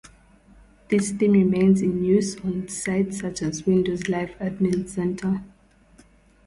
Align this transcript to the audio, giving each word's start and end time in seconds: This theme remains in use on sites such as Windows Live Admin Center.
This 0.89 1.11
theme 1.11 1.33
remains 1.33 1.83
in 1.83 2.03
use 2.03 2.35
on 2.39 2.67
sites 2.69 3.19
such 3.19 3.43
as 3.43 3.67
Windows 3.67 4.09
Live 4.09 4.31
Admin 4.39 4.89
Center. 4.89 5.43